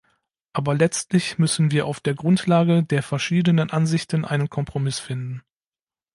Aber 0.51 0.73
letztlich 0.73 1.37
müssen 1.37 1.69
wir 1.69 1.85
auf 1.85 1.99
der 1.99 2.15
Grundlage 2.15 2.81
der 2.81 3.03
verschiedenen 3.03 3.69
Ansichten 3.69 4.25
einen 4.25 4.49
Kompromiss 4.49 4.97
finden. 4.97 5.43